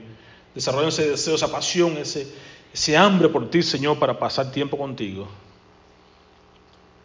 [0.56, 2.28] desarrollemos ese deseo, esa pasión, ese,
[2.74, 5.28] ese hambre por ti, Señor, para pasar tiempo contigo.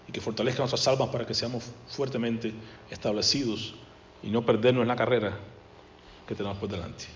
[0.06, 2.54] Y que fortalezca nuestras almas para que seamos fuertemente
[2.90, 3.74] establecidos
[4.22, 5.36] y no perdernos en la carrera
[6.26, 7.06] que tenemos por delante.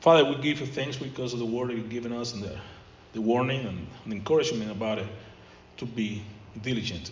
[0.00, 2.56] Father, we give you thanks because of the word you've given us and the,
[3.14, 5.06] the warning and the encouragement about it
[5.76, 6.22] to be
[6.62, 7.10] diligent.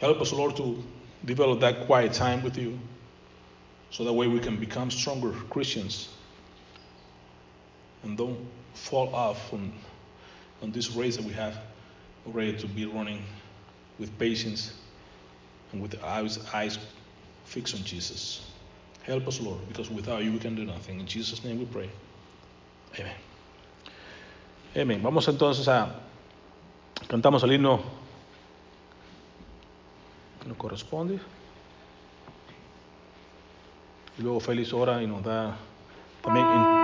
[0.00, 0.82] Help us, Lord, to
[1.24, 2.78] develop that quiet time with you
[3.90, 6.08] so that way we can become stronger Christians
[8.02, 8.38] and don't
[8.74, 9.72] fall off on,
[10.62, 11.56] on this race that we have
[12.26, 13.22] already to be running
[13.98, 14.74] with patience
[15.72, 16.78] and with eyes, eyes
[17.44, 18.47] fixed on Jesus.
[19.08, 21.00] Help us, Lord, because without you we can do nothing.
[21.00, 21.88] In Jesus' name we pray.
[23.00, 23.16] Amen.
[24.76, 25.02] Amen.
[25.02, 25.94] Vamos entonces a
[27.08, 27.80] cantamos el himno
[30.42, 31.18] que nos corresponde.
[34.18, 35.56] Y luego Félix ora y nos da
[36.22, 36.77] también